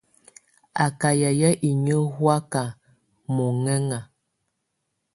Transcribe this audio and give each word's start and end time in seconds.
Á 0.83 0.85
kà 0.99 1.09
yayɛ̀á 1.21 1.51
inyǝ́ 1.69 2.03
hɔ̀áka 2.15 2.63
mɔ̀nɛna. 3.35 3.99